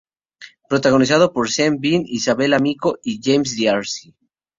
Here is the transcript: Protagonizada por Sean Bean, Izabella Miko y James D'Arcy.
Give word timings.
Protagonizada 0.67 1.31
por 1.31 1.51
Sean 1.51 1.77
Bean, 1.79 2.05
Izabella 2.07 2.57
Miko 2.57 2.97
y 3.03 3.21
James 3.23 3.55
D'Arcy. 3.55 4.15